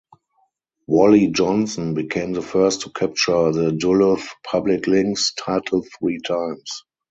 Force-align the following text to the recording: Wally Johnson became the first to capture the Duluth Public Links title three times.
Wally 0.87 1.27
Johnson 1.27 1.93
became 1.93 2.33
the 2.33 2.41
first 2.41 2.81
to 2.81 2.89
capture 2.89 3.51
the 3.51 3.71
Duluth 3.71 4.29
Public 4.43 4.87
Links 4.87 5.31
title 5.35 5.85
three 5.99 6.19
times. 6.27 6.81